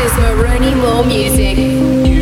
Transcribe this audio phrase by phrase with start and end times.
[0.00, 2.17] I don't wanna waste another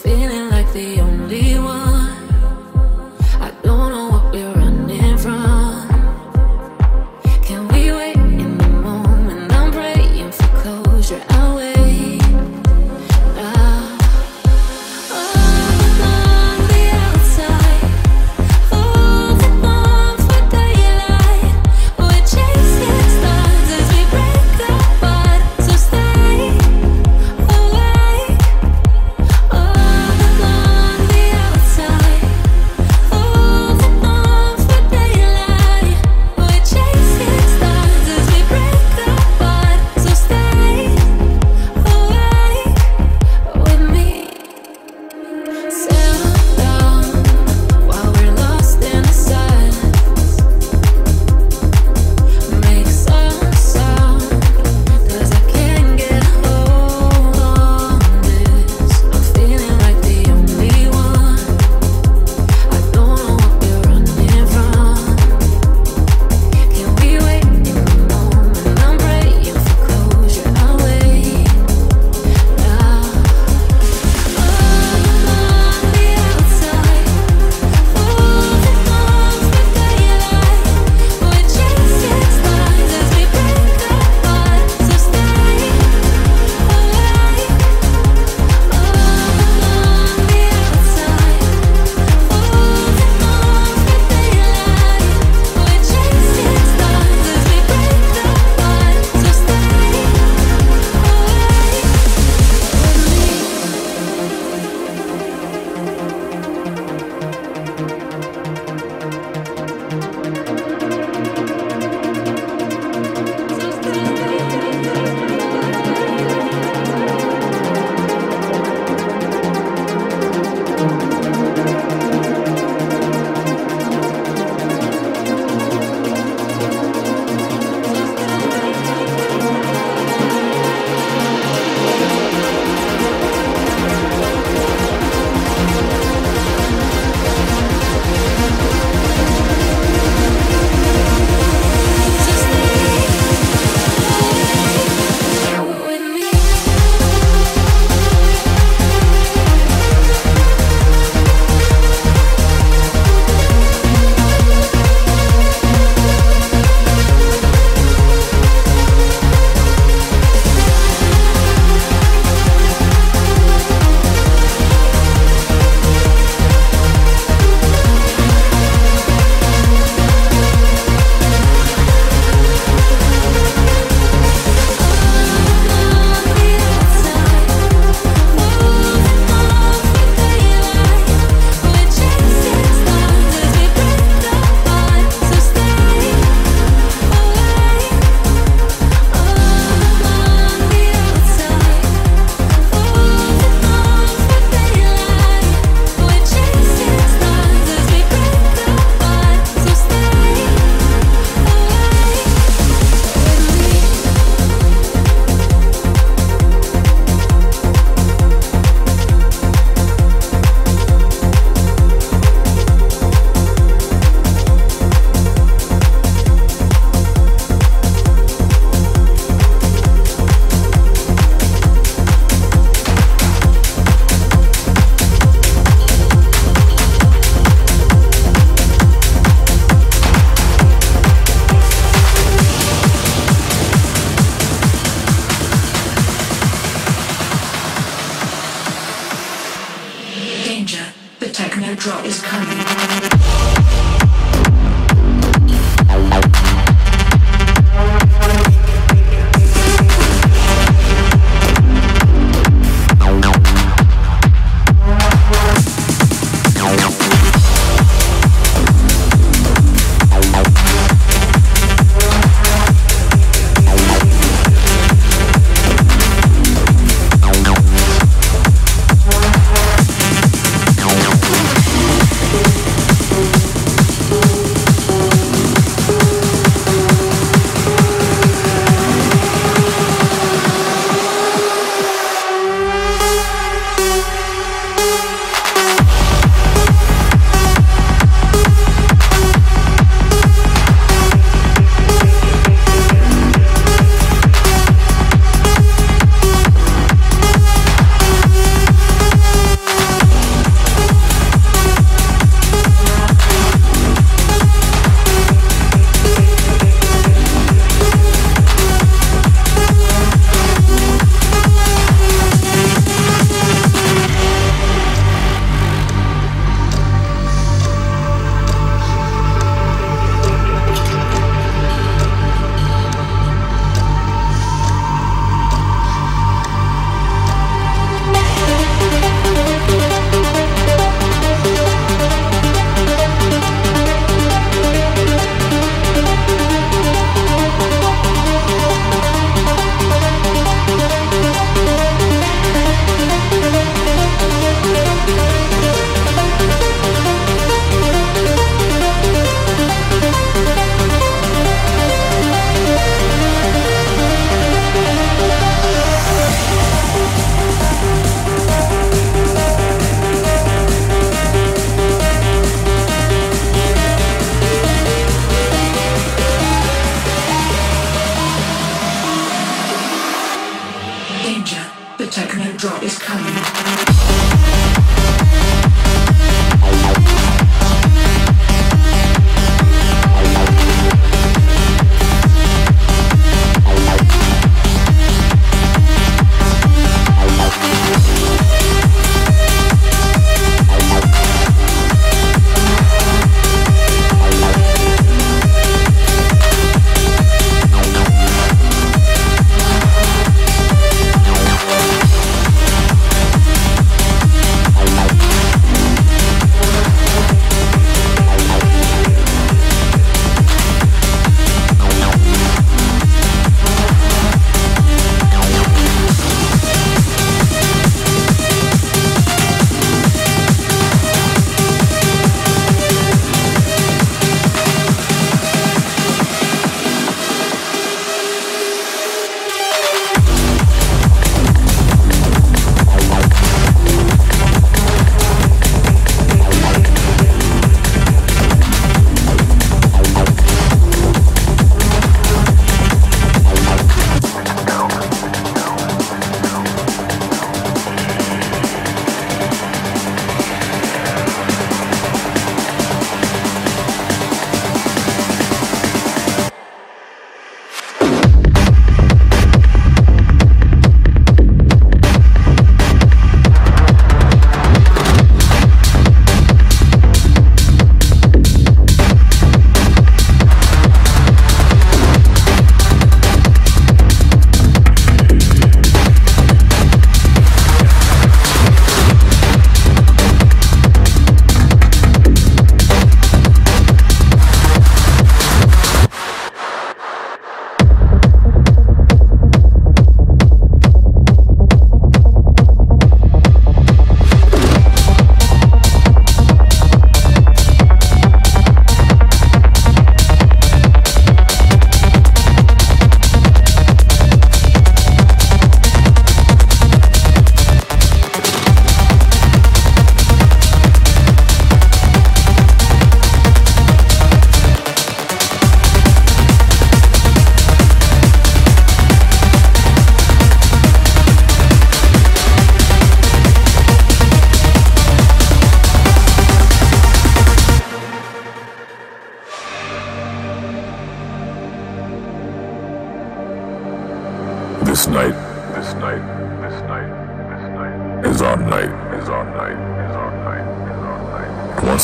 [0.00, 0.23] feel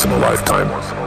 [0.01, 1.00] once in a lifetime.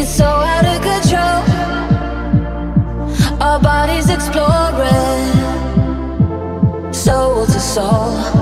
[0.00, 1.42] It's so out of control.
[3.42, 5.32] Our bodies exploring
[6.92, 8.37] Soul to soul.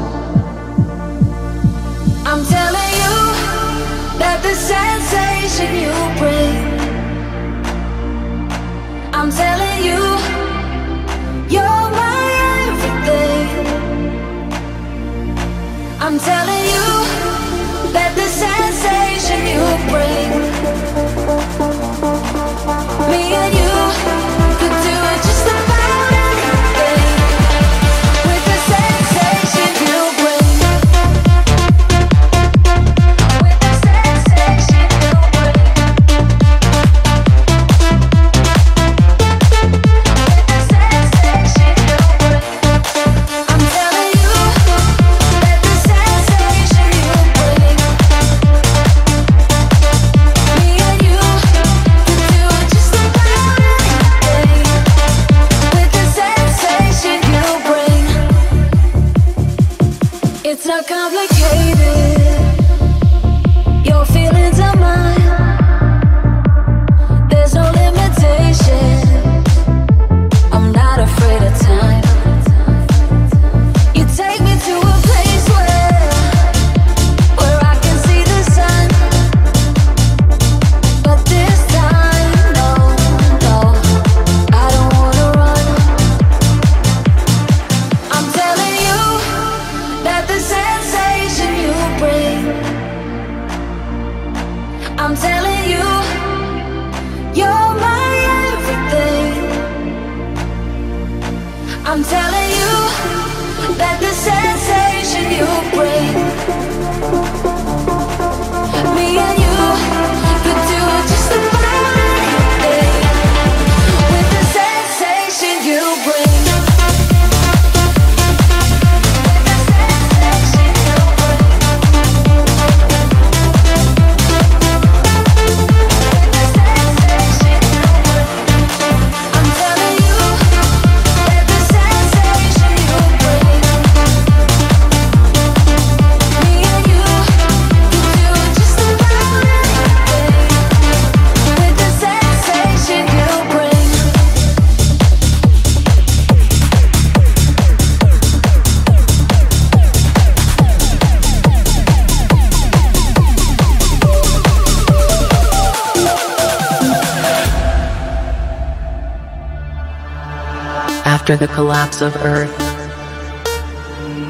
[161.29, 162.57] After the collapse of Earth,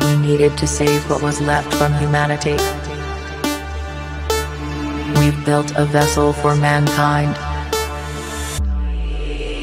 [0.00, 2.56] we needed to save what was left from humanity.
[5.20, 7.36] We've built a vessel for mankind.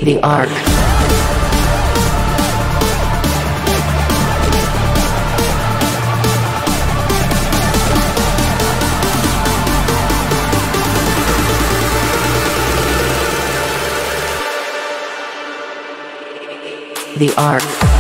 [0.06, 1.23] The Ark.
[17.24, 17.93] The Ark.